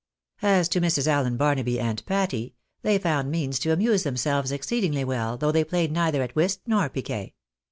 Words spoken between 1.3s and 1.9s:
Barnaby